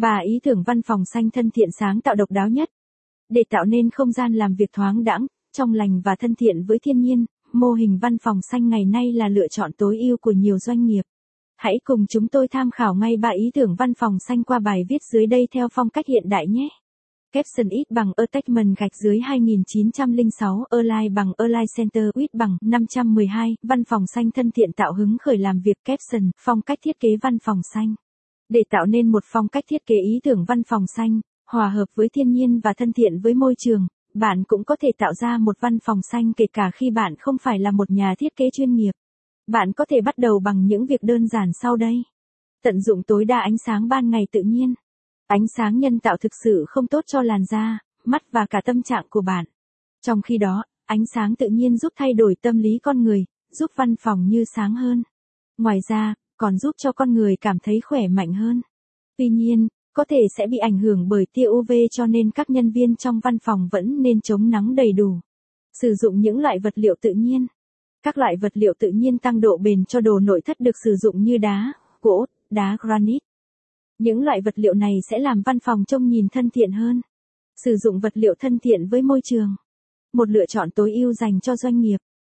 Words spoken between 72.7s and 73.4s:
granite.